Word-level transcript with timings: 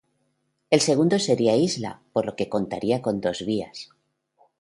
El 0.71 0.79
segundo 0.81 1.19
sería 1.19 1.55
isla, 1.55 2.01
por 2.11 2.25
lo 2.25 2.35
que 2.35 2.49
contaría 2.49 3.03
con 3.03 3.21
dos 3.21 3.45
vías. 3.45 3.91